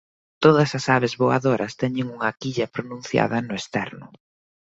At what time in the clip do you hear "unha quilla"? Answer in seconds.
2.15-2.71